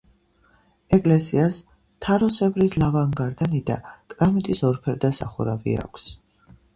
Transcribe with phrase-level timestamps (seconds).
[0.95, 1.57] ეკლესიას
[2.05, 3.75] თაროსებრი ლავგარდანი და
[4.15, 6.09] კრამიტის ორფერდა სახურავი აქვს.